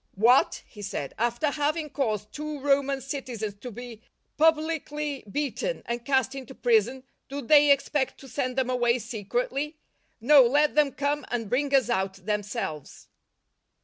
[0.15, 4.01] "What," he said," after having I;: caused two Roman citizens to be
[4.35, 8.97] publicly I'i; beaten and cast into prison, do they expect to p' send them away
[8.97, 9.77] secretly?
[10.19, 13.09] No, let them come and bring us out themselves."